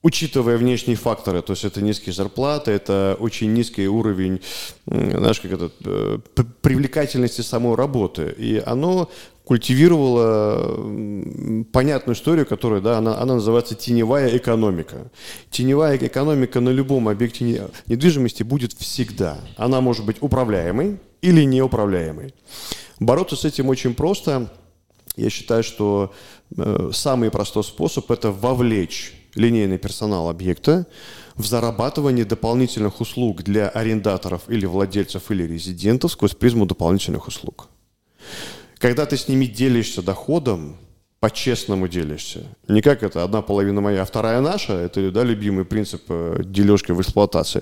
[0.02, 4.42] учитывая внешние факторы, то есть это низкие зарплаты, это очень низкий уровень,
[4.86, 6.20] знаешь, как это, э,
[6.62, 8.34] привлекательности самой работы.
[8.38, 9.12] И оно
[9.50, 15.10] культивировало м, понятную историю, которая, да, она, она называется теневая экономика.
[15.50, 19.40] Теневая экономика на любом объекте не- недвижимости будет всегда.
[19.58, 22.36] Она может быть управляемой или неуправляемой.
[23.00, 24.52] Бороться с этим очень просто.
[25.16, 26.14] Я считаю, что
[26.56, 30.86] э, самый простой способ– это вовлечь линейный персонал объекта
[31.34, 37.70] в зарабатывании дополнительных услуг для арендаторов или владельцев или резидентов сквозь призму дополнительных услуг.
[38.80, 40.78] Когда ты с ними делишься доходом,
[41.20, 42.46] по-честному делишься.
[42.70, 44.74] Не как это одна половина моя, а вторая наша.
[44.74, 47.62] Это да, любимый принцип э, дележки в эксплуатации.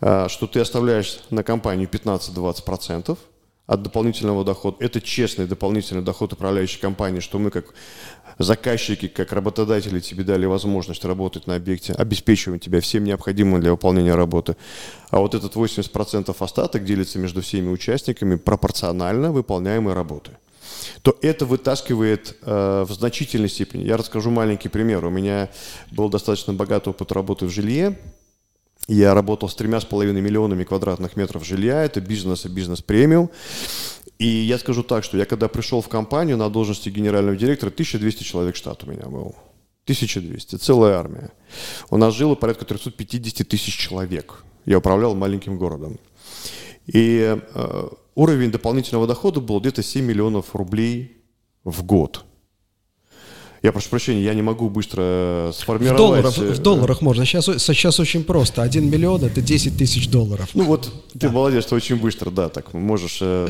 [0.00, 3.18] А, что ты оставляешь на компанию 15-20%
[3.68, 4.78] от дополнительного дохода.
[4.80, 7.74] Это честный дополнительный доход управляющей компании, что мы как
[8.38, 14.14] заказчики, как работодатели тебе дали возможность работать на объекте, обеспечиваем тебя всем необходимым для выполнения
[14.14, 14.56] работы.
[15.10, 20.32] А вот этот 80% остаток делится между всеми участниками пропорционально выполняемой работы
[21.02, 23.84] то это вытаскивает э, в значительной степени.
[23.84, 25.04] Я расскажу маленький пример.
[25.04, 25.48] У меня
[25.90, 27.98] был достаточно богатый опыт работы в жилье.
[28.86, 31.82] Я работал с тремя с половиной миллионами квадратных метров жилья.
[31.82, 33.30] Это бизнес и бизнес-премиум.
[34.18, 38.22] И я скажу так, что я когда пришел в компанию на должности генерального директора, 1200
[38.22, 39.34] человек штат у меня был.
[39.84, 41.30] 1200, целая армия.
[41.90, 44.44] У нас жило порядка 350 тысяч человек.
[44.66, 45.98] Я управлял маленьким городом.
[46.86, 51.22] И э, уровень дополнительного дохода был где-то 7 миллионов рублей
[51.64, 52.24] в год.
[53.62, 55.94] Я прошу прощения, я не могу быстро сформировать...
[55.94, 57.24] В долларах, в долларах можно.
[57.24, 58.62] Сейчас, сейчас очень просто.
[58.62, 60.50] Один миллион– это 10 тысяч долларов.
[60.54, 61.28] Ну вот, да.
[61.28, 63.48] ты молодец, ты очень быстро, да, так можешь э,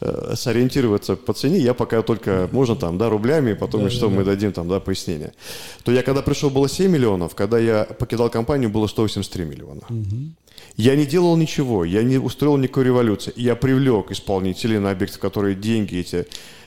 [0.00, 1.58] э, сориентироваться по цене.
[1.58, 4.32] Я пока только, можно там, да, рублями, потом да, что да, мы да.
[4.32, 5.32] дадим там, да, пояснение.
[5.84, 9.82] То я когда пришел, было 7 миллионов, когда я покидал компанию, было 183 миллиона.
[9.88, 10.32] Угу.
[10.76, 13.32] Я не делал ничего, я не устроил никакой революции.
[13.36, 16.26] Я привлек исполнителей на объекты, которые деньги эти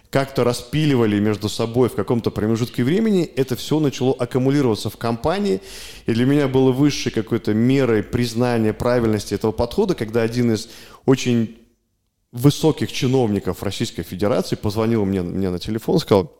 [0.10, 5.62] как-то распиливали между собой в каком-то промежутке времени, это все начало аккумулироваться в компании.
[6.08, 10.70] И для меня было высшей какой-то мерой признания правильности этого подхода, когда один из
[11.06, 11.58] очень
[12.32, 16.32] высоких чиновников Российской Федерации позвонил мне, мне на телефон, сказал,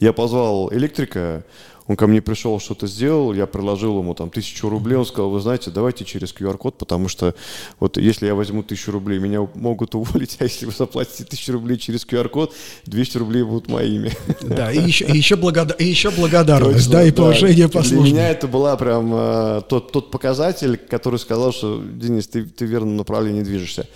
[0.00, 1.44] я позвал электрика,
[1.86, 5.40] он ко мне пришел, что-то сделал, я предложил ему там тысячу рублей, он сказал, вы
[5.40, 7.34] знаете, давайте через QR-код, потому что
[7.78, 11.76] вот если я возьму тысячу рублей, меня могут уволить, а если вы заплатите тысячу рублей
[11.78, 12.54] через QR-код,
[12.86, 14.12] 200 рублей будут моими.
[14.40, 17.78] Да, и еще, и еще, благода, и еще благодарность, Точно, да, и повышение да.
[17.78, 18.02] по службе.
[18.02, 22.66] Для меня это была прям э, тот, тот показатель, который сказал, что, Денис, ты, ты
[22.66, 23.86] в верном направлении движешься.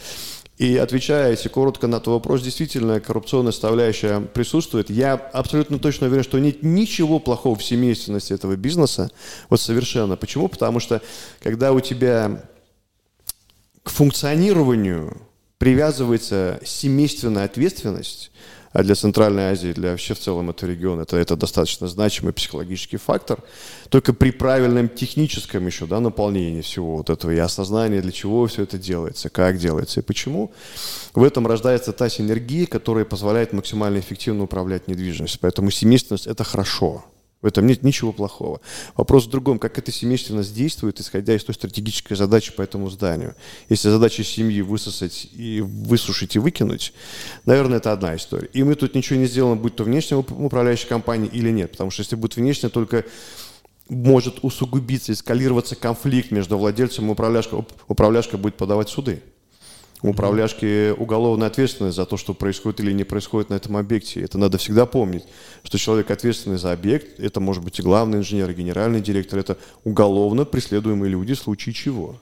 [0.59, 4.90] И отвечая если коротко на твой вопрос, действительно коррупционная составляющая присутствует.
[4.90, 9.12] Я абсолютно точно уверен, что нет ничего плохого в семейственности этого бизнеса.
[9.49, 10.16] Вот совершенно.
[10.16, 10.49] Почему?
[10.49, 11.01] Потому что
[11.40, 12.44] когда у тебя
[13.85, 15.16] к функционированию
[15.59, 18.33] привязывается семейственная ответственность,
[18.78, 22.96] а для Центральной Азии, для вообще в целом этого региона, это, это достаточно значимый психологический
[22.96, 23.42] фактор.
[23.88, 28.62] Только при правильном техническом еще да, наполнении всего вот этого и осознании, для чего все
[28.62, 30.52] это делается, как делается и почему,
[31.12, 35.40] в этом рождается та синергия, которая позволяет максимально эффективно управлять недвижимостью.
[35.42, 37.04] Поэтому семейственность– это хорошо.
[37.40, 38.61] В этом нет ничего плохого.
[38.96, 43.37] Вопрос в другом, как эта семейственность действует, исходя из той стратегической задачи по этому зданию.
[43.68, 46.92] Если задача семьи высосать и высушить и выкинуть,
[47.44, 48.48] наверное, это одна история.
[48.53, 51.70] И мы тут ничего не сделаем, будь то внешняя управляющая компания или нет.
[51.72, 53.05] Потому что если будет внешняя, только
[53.88, 57.64] может усугубиться, эскалироваться конфликт между владельцем и управляшкой.
[57.87, 59.22] Управляшка будет подавать суды
[60.02, 64.20] управляшки уголовная ответственность за то, что происходит или не происходит на этом объекте.
[64.20, 65.24] Это надо всегда помнить,
[65.62, 69.58] что человек ответственный за объект, это может быть и главный инженер, и генеральный директор, это
[69.84, 72.20] уголовно преследуемые люди в случае чего.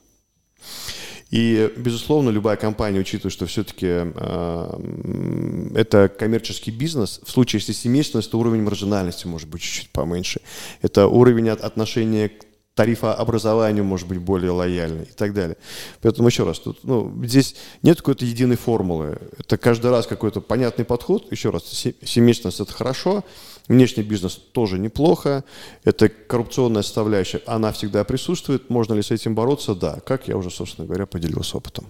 [1.30, 8.30] И, безусловно, любая компания, учитывая, что все-таки э, это коммерческий бизнес, в случае, если семейственность,
[8.30, 10.40] то уровень маржинальности может быть чуть-чуть поменьше.
[10.82, 12.45] Это уровень отношения к
[12.76, 15.56] тарифа образованию может быть более лояльный и так далее.
[16.02, 19.18] Поэтому еще раз, тут, ну, здесь нет какой-то единой формулы.
[19.38, 21.32] Это каждый раз какой-то понятный подход.
[21.32, 23.24] Еще раз, семейственность– это хорошо,
[23.66, 25.42] внешний бизнес тоже неплохо,
[25.84, 28.68] это коррупционная составляющая, она всегда присутствует.
[28.68, 29.74] Можно ли с этим бороться?
[29.74, 30.00] Да.
[30.00, 31.86] Как я уже, собственно говоря, поделился опытом.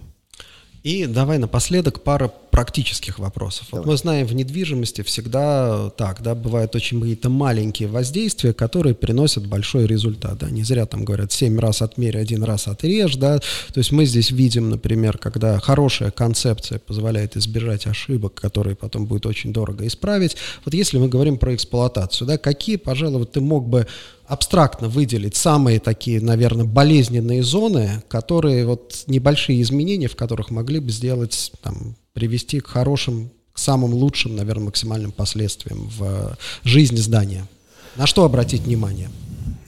[0.87, 3.67] И давай напоследок пара практических вопросов.
[3.71, 9.45] Вот мы знаем, в недвижимости всегда так, да, бывают очень какие-то маленькие воздействия, которые приносят
[9.45, 10.37] большой результат.
[10.37, 10.49] Да.
[10.49, 13.39] Не зря там говорят, семь раз отмерь, один раз отрежь, да.
[13.39, 19.25] То есть мы здесь видим, например, когда хорошая концепция позволяет избежать ошибок, которые потом будет
[19.25, 20.37] очень дорого исправить.
[20.63, 23.87] Вот если мы говорим про эксплуатацию, да, какие, пожалуй, вот ты мог бы
[24.27, 30.91] абстрактно выделить самые такие, наверное, болезненные зоны, которые вот небольшие изменения, в которых могли бы
[30.91, 37.47] сделать, там, привести к хорошим, к самым лучшим, наверное, максимальным последствиям в жизни здания.
[37.95, 39.09] На что обратить внимание?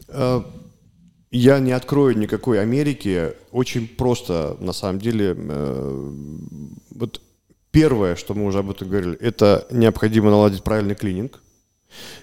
[0.10, 0.44] Э,
[1.32, 3.34] я не открою никакой Америки.
[3.52, 5.36] Очень просто, на самом деле.
[5.38, 6.12] Э,
[6.92, 7.22] вот
[7.72, 11.40] первое, что мы уже об этом говорили, это необходимо наладить правильный клининг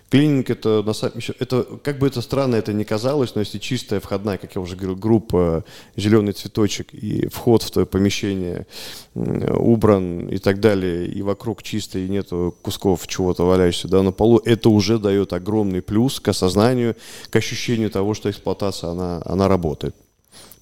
[0.08, 3.98] Клининг это, на самом, это, как бы это странно это не казалось, но если чистая
[3.98, 5.64] входная, как я уже говорил, группа,
[5.96, 8.66] зеленый цветочек и вход в твое помещение
[9.14, 14.40] убран и так далее, и вокруг чисто, и нету кусков чего-то валяющегося да, на полу,
[14.44, 16.94] это уже дает огромный плюс к осознанию,
[17.30, 19.96] к ощущению того, что эксплуатация, она, она работает.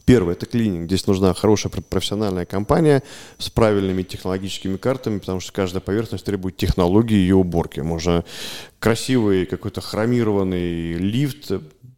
[0.05, 0.87] Первое– это клининг.
[0.87, 3.03] Здесь нужна хорошая профессиональная компания
[3.38, 7.81] с правильными технологическими картами, потому что каждая поверхность требует технологии ее уборки.
[7.81, 8.25] Можно
[8.79, 11.53] красивый какой-то хромированный лифт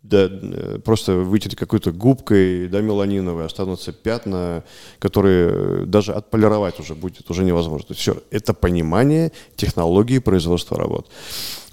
[0.09, 4.65] да, э, просто вытереть какой-то губкой, да, меланиновой, останутся пятна,
[4.99, 7.95] которые даже отполировать уже будет уже невозможно.
[7.95, 11.11] Все, это понимание технологии производства работ.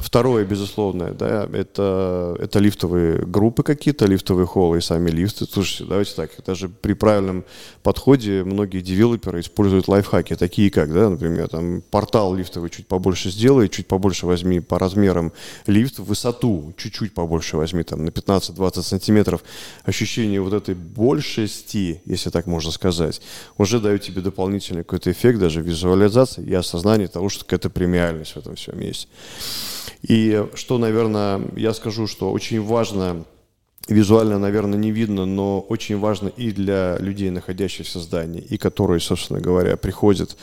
[0.04, 5.46] Второе, безусловно, да, это, это лифтовые группы какие-то, лифтовые холлы и сами лифты.
[5.46, 7.46] Слушайте, давайте так, даже при правильном
[7.84, 13.70] подходе многие девелоперы используют лайфхаки, такие как, да, например, там портал лифтовый чуть побольше сделай,
[13.70, 15.32] чуть побольше возьми по размерам
[15.68, 19.42] лифт, высоту чуть-чуть побольше возьми, там, на 15-20 сантиметров.
[19.86, 23.22] Ощущение вот этой большести, если так можно сказать,
[23.58, 28.38] уже дает тебе дополнительный какой-то эффект, даже визуализации и осознание того, что какая-то премиальность в
[28.38, 29.08] этом всем есть.
[30.02, 33.24] И что, наверное, я скажу, что очень важно,
[33.88, 39.00] визуально, наверное, не видно, но очень важно и для людей, находящихся в здании, и которые,
[39.00, 40.36] собственно говоря, приходят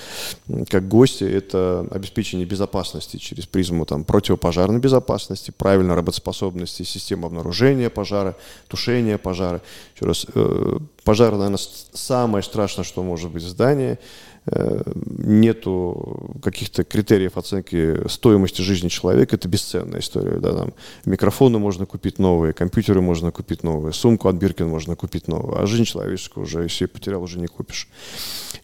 [0.68, 8.36] как гости, это обеспечение безопасности через призму там, противопожарной безопасности, правильной работоспособности системы обнаружения пожара,
[8.68, 9.62] тушения пожара.
[9.94, 11.60] Еще раз, э, пожар, наверное,
[11.92, 13.98] самое страшное, что может быть в здании–
[14.46, 20.38] нету каких-то критериев оценки стоимости жизни человека, это бесценная история.
[20.38, 20.74] Да, там,
[21.04, 25.66] микрофоны можно купить новые, компьютеры можно купить новые, сумку от Биркин можно купить новую, а
[25.66, 27.88] жизнь человеческую уже, если потерял, уже не купишь.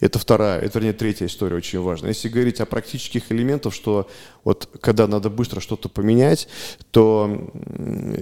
[0.01, 2.11] Это вторая, это, вернее, третья история очень важная.
[2.11, 4.09] Если говорить о практических элементах, что
[4.45, 6.49] вот когда надо быстро что-то поменять,
[6.91, 7.51] то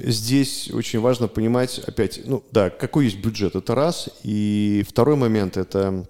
[0.04, 5.56] здесь очень важно понимать, опять, ну да, какой есть бюджет, это раз, и второй момент,
[5.56, 6.06] это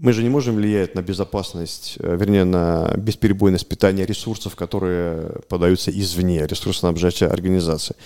[0.00, 5.90] мы же не можем влиять на безопасность, э, вернее, на бесперебойность питания ресурсов, которые подаются
[5.90, 7.96] извне, ресурсоснабжающая организация.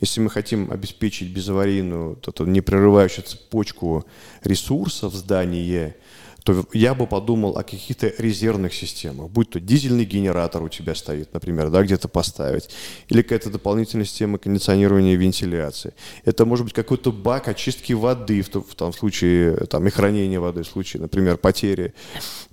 [0.00, 4.04] Если мы хотим обеспечить безаварийную, вот эту непрерывающую цепочку
[4.44, 5.94] ресурсов в здании,
[6.44, 11.32] то я бы подумал о каких-то резервных системах, будь то дизельный генератор у тебя стоит,
[11.34, 12.70] например, да, где-то поставить,
[13.08, 15.92] или какая-то дополнительная система кондиционирования и вентиляции.
[16.24, 20.62] Это может быть какой-то бак очистки воды в, в том случае, там, и хранения воды,
[20.62, 21.94] в случае, например, потери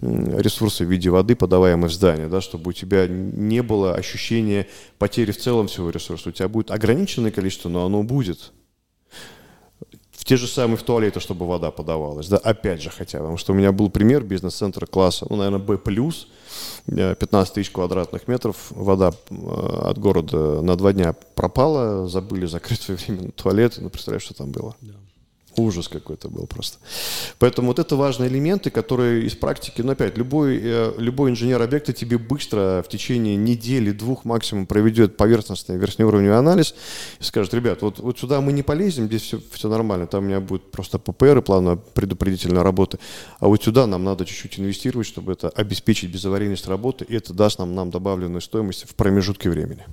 [0.01, 5.31] ресурса в виде воды, подаваемой в здание, да, чтобы у тебя не было ощущения потери
[5.31, 6.29] в целом всего ресурса.
[6.29, 8.51] У тебя будет ограниченное количество, но оно будет
[10.27, 12.27] те же самые в туалеты, чтобы вода подавалась.
[12.27, 15.77] Да, опять же хотя, потому что у меня был пример бизнес-центра класса, ну, наверное, B+,
[15.77, 16.31] 15
[16.89, 19.35] э, тысяч квадратных метров, вода э,
[19.89, 24.75] от города на два дня пропала, забыли закрыть своевременно туалет, ну, представляешь, что там было?
[24.81, 24.95] Да.
[25.57, 26.77] Ужас какой-то был просто.
[27.39, 31.93] Поэтому вот это важные элементы, которые из практики, ну опять, любой, э, любой инженер объекта
[31.93, 36.75] тебе быстро в течение недели, двух максимум проведет поверхностный верхнеуровневый анализ
[37.19, 40.27] и скажет, ребят, вот, вот сюда мы не полезем, здесь все, все нормально, там у
[40.27, 42.99] меня будет просто ППР и плановая предупредительная работа,
[43.39, 47.57] а вот сюда нам надо чуть-чуть инвестировать, чтобы это обеспечить безаварийность работы, и это даст
[47.57, 49.85] нам, нам добавленную стоимость в промежутке времени.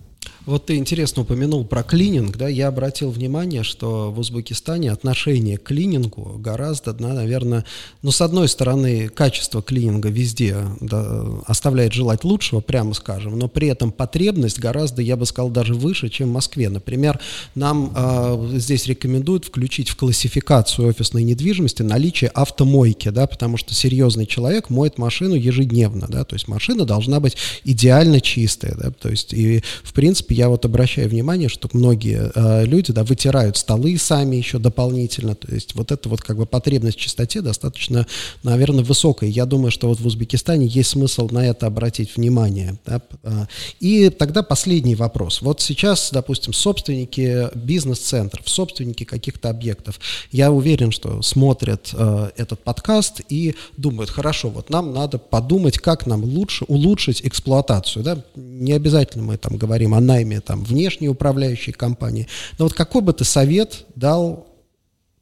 [0.46, 5.62] Вот ты интересно упомянул про клининг, да, я обратил внимание, что в Узбекистане отношение к
[5.62, 7.64] клинингу гораздо, да, наверное,
[8.02, 13.68] ну, с одной стороны, качество клининга везде да, оставляет желать лучшего, прямо скажем, но при
[13.68, 16.68] этом потребность гораздо, я бы сказал, даже выше, чем в Москве.
[16.68, 17.18] Например,
[17.54, 24.26] нам э, здесь рекомендуют включить в классификацию офисной недвижимости наличие автомойки, да, потому что серьезный
[24.26, 29.32] человек моет машину ежедневно, да, то есть машина должна быть идеально чистая, да, то есть
[29.32, 34.36] и, в принципе, я вот обращаю внимание, что многие э, люди, да, вытирают столы сами
[34.36, 38.06] еще дополнительно, то есть вот эта вот как бы потребность в чистоте достаточно,
[38.42, 39.30] наверное, высокая.
[39.30, 42.78] Я думаю, что вот в Узбекистане есть смысл на это обратить внимание.
[42.84, 43.00] Да?
[43.22, 43.46] А,
[43.80, 45.40] и тогда последний вопрос.
[45.42, 50.00] Вот сейчас, допустим, собственники бизнес-центров, собственники каких-то объектов,
[50.32, 56.06] я уверен, что смотрят э, этот подкаст и думают, хорошо, вот нам надо подумать, как
[56.06, 58.02] нам лучше улучшить эксплуатацию.
[58.02, 58.24] Да?
[58.34, 62.26] Не обязательно мы там говорим о найме найме там, внешней управляющей компании.
[62.58, 64.46] Но вот какой бы ты совет дал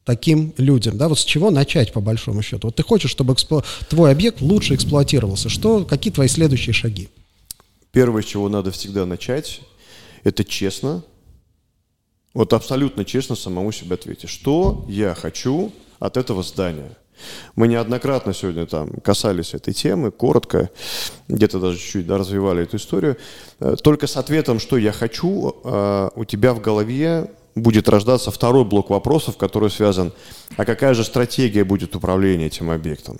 [0.05, 2.67] таким людям, да, вот с чего начать по большому счету?
[2.67, 3.63] Вот ты хочешь, чтобы экспло...
[3.89, 7.09] твой объект лучше эксплуатировался, что, какие твои следующие шаги?
[7.91, 9.61] Первое, с чего надо всегда начать,
[10.23, 11.03] это честно,
[12.33, 16.97] вот абсолютно честно самому себе ответить, что я хочу от этого здания–
[17.55, 20.69] Мы неоднократно сегодня там касались этой темы, коротко,
[21.27, 23.17] где-то даже чуть-чуть да, развивали эту историю.
[23.59, 28.65] Э, только с ответом, что я хочу, э, у тебя в голове будет рождаться второй
[28.65, 30.11] блок вопросов, который связан,
[30.57, 33.19] а какая же стратегия будет управления этим объектом?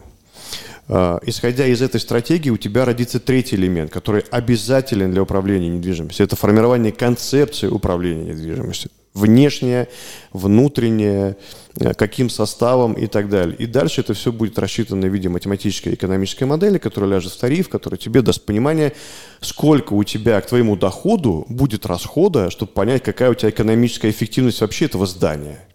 [0.88, 6.26] Э, исходя из этой стратегии, у тебя родится третий элемент, который обязателен для управления недвижимостью.
[6.26, 9.88] Это формирование концепции управления недвижимостью внешнее,
[10.32, 11.38] внутреннее,
[11.76, 13.56] э, каким составом и так далее.
[13.58, 17.40] И дальше это все будет рассчитано в виде математической и экономической модели, которая ляжет в
[17.40, 18.94] тариф, которая тебе даст понимание,
[19.42, 24.62] сколько у тебя к твоему доходу будет расхода, чтобы понять, какая у тебя экономическая эффективность
[24.62, 25.68] вообще этого здания.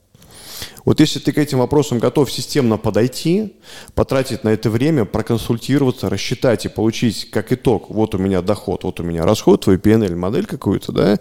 [0.89, 3.57] Вот если ты к этим вопросам готов системно подойти,
[3.95, 8.99] потратить на это время, проконсультироваться, рассчитать и получить как итог, вот у меня доход, вот
[8.99, 11.19] у меня расход, твой PNL модель какую-то, да,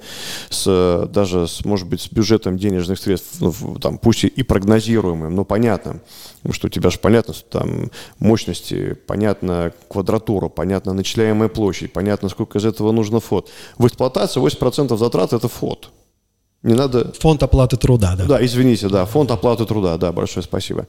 [0.49, 5.43] с, даже, с, может быть, с бюджетом денежных средств, ну, там, пусть и прогнозируемым, но
[5.43, 5.99] понятным,
[6.37, 12.29] потому что у тебя же понятно, что там мощности, понятно квадратура, понятно начисляемая площадь, понятно,
[12.29, 13.49] сколько из этого нужно фот.
[13.77, 15.91] В эксплуатации 80% затрат– это фот.
[16.63, 17.13] Не надо...
[17.19, 18.25] Фонд оплаты труда, да.
[18.25, 20.87] Да, извините, да, фонд оплаты труда, да, большое спасибо.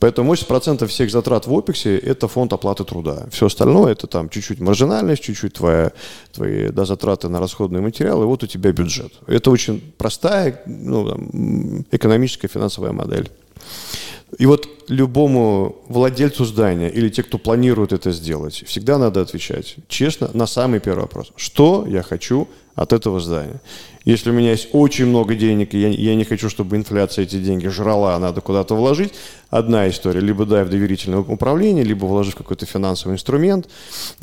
[0.00, 3.26] Поэтому 80% всех затрат в ОПЕКСе– это фонд оплаты труда.
[3.30, 5.92] Все остальное– это там чуть-чуть маржинальность, чуть-чуть твоя,
[6.32, 9.12] твои да, затраты на расходные материалы, и вот у тебя бюджет.
[9.26, 13.30] Это очень простая ну, там, экономическая финансовая модель.
[14.38, 20.30] И вот любому владельцу здания или те, кто планирует это сделать, всегда надо отвечать честно
[20.32, 21.32] на самый первый вопрос.
[21.36, 23.60] Что я хочу от этого здания?
[24.04, 27.38] Если у меня есть очень много денег, и я, я не хочу, чтобы инфляция эти
[27.38, 29.12] деньги жрала, а надо куда-то вложить,
[29.48, 30.20] одна история.
[30.20, 33.68] Либо дай в доверительное управление, либо вложи в какой-то финансовый инструмент,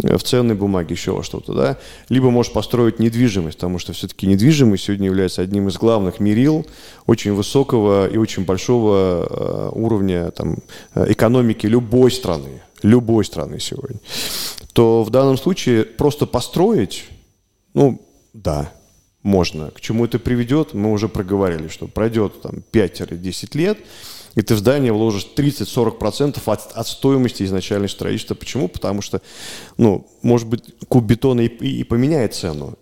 [0.04, 1.54] э, в ценные бумаги, еще во что-то.
[1.54, 1.78] Да?
[2.10, 6.66] Либо можешь построить недвижимость, потому что все-таки недвижимость сегодня является одним из главных мерил
[7.06, 10.58] очень высокого и очень большого э, уровня там,
[10.96, 12.62] э, экономики любой страны.
[12.82, 14.00] Любой страны сегодня.
[14.74, 17.06] То в данном случае просто построить,
[17.74, 18.02] ну,
[18.34, 18.72] да,
[19.24, 19.72] можно.
[19.72, 23.78] К чему это приведет, мы уже проговорили, что пройдет там 5-10 лет,
[24.36, 28.36] и ты в здание вложишь 30-40% от, от стоимости изначальной строительства.
[28.36, 28.68] Почему?
[28.68, 29.22] Потому что,
[29.78, 32.78] ну, может быть, куб бетона и, и, и поменяет цену.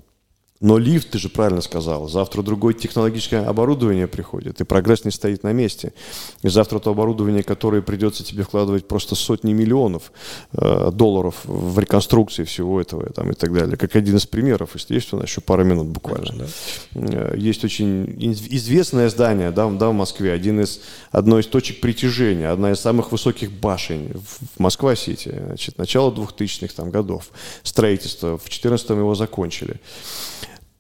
[0.59, 5.43] Но лифт, ты же правильно сказал, завтра другое технологическое оборудование приходит, и прогресс не стоит
[5.43, 5.93] на месте.
[6.41, 10.11] И завтра то оборудование, которое придется тебе вкладывать просто сотни миллионов
[10.53, 13.77] э, долларов в реконструкции всего этого там, и так далее.
[13.77, 16.33] Как один из примеров, если есть у нас еще пару минут буквально.
[16.33, 16.47] Да.
[16.95, 20.81] Э, есть очень известное здание да, да, в Москве, один из,
[21.11, 25.39] одно из точек притяжения, одна из самых высоких башен в Москва-Сити.
[25.45, 27.29] Значит, начало 2000-х там, годов
[27.61, 28.37] строительство.
[28.37, 29.79] В 2014 его закончили.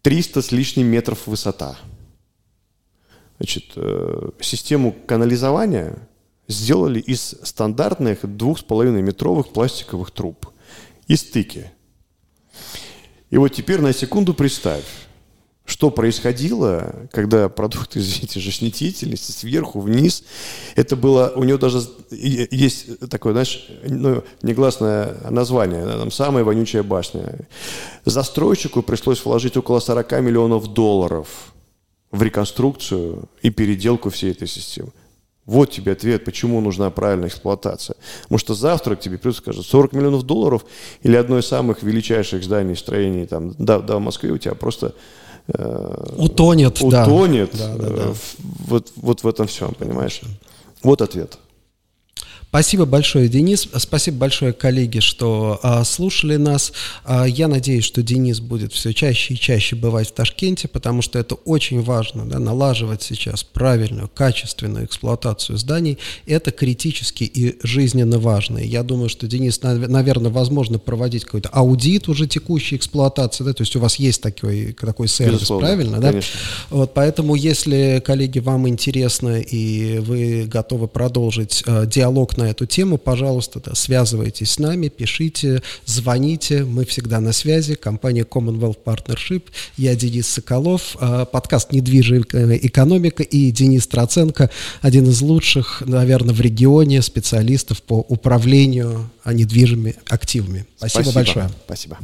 [0.07, 1.77] 300 с лишним метров высота.
[3.39, 5.97] Значит, э, систему канализования
[6.47, 10.47] сделали из стандартных 2,5 метровых пластиковых труб
[11.09, 11.71] и стыки.
[13.31, 14.85] И вот теперь на секунду представь,
[15.67, 20.23] что происходило, когда продукт, извините, жизнедеятельности сверху вниз,
[20.75, 27.47] это было, у него даже есть такое, знаешь, ну, негласное название, там, самая вонючая башня.
[28.05, 31.27] Застройщику пришлось вложить около 40 миллионов долларов
[32.11, 34.93] в реконструкцию и переделку всей этой системы.
[35.45, 37.97] Вот тебе ответ, почему нужна правильная эксплуатация.
[38.23, 40.65] Потому что завтра к тебе придут скажут, 40 миллионов долларов
[41.03, 44.93] или одно из самых величайших зданий, строений там, да, в Москве у тебя просто
[46.17, 47.75] утонет, утонет да.
[47.77, 48.13] Да, да, да.
[48.67, 50.21] Вот, вот в этом всем, понимаешь?
[50.83, 51.37] Вот ответ.
[52.49, 53.67] Спасибо большое, Денис.
[53.77, 56.71] Спасибо большое, коллеги, что а, слушали нас.
[57.03, 61.19] А, я надеюсь, что Денис будет все чаще и чаще бывать в Ташкенте, потому что
[61.19, 65.97] это очень важно, да, налаживать сейчас правильную, качественную эксплуатацию зданий.
[66.25, 68.59] Это критически и жизненно важно.
[68.59, 73.75] Я думаю, что Денис, наверное, возможно проводить какой-то аудит уже текущей эксплуатации, да, то есть
[73.75, 75.99] у вас есть такой, такой сервис, Безусловно, правильно?
[75.99, 76.11] Да?
[76.11, 76.39] Конечно.
[76.69, 82.97] Вот, поэтому, если, коллеги, вам интересно и вы готовы продолжить э, диалог на эту тему,
[82.97, 89.43] пожалуйста, да, связывайтесь с нами, пишите, звоните, мы всегда на связи, компания Commonwealth Partnership,
[89.77, 94.49] я Денис Соколов, а, подкаст «Недвижимая экономика» и Денис Троценко,
[94.81, 100.65] один из лучших, наверное, в регионе специалистов по управлению недвижимыми активами.
[100.77, 101.13] Спасибо, Спасибо.
[101.15, 101.49] большое.
[101.65, 101.97] Спасибо.